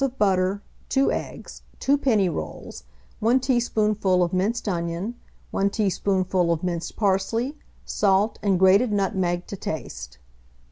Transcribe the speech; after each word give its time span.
of 0.03 0.17
butter, 0.17 0.63
2 0.89 1.11
eggs, 1.11 1.61
2 1.79 1.95
penny 1.95 2.27
rolls, 2.27 2.85
1 3.19 3.39
teaspoonful 3.39 4.23
of 4.23 4.33
minced 4.33 4.67
onion, 4.67 5.13
1 5.51 5.69
teaspoonful 5.69 6.51
of 6.51 6.63
minced 6.63 6.95
parsley, 6.95 7.55
salt 7.85 8.39
and 8.41 8.57
grated 8.57 8.91
nutmeg 8.91 9.45
to 9.45 9.55
taste. 9.55 10.17